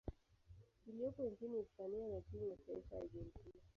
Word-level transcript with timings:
iliyopo 0.87 1.23
nchini 1.25 1.57
Hispania 1.57 2.07
na 2.07 2.21
timu 2.21 2.47
ya 2.47 2.55
taifa 2.57 2.95
ya 2.95 3.01
Argentina. 3.01 3.55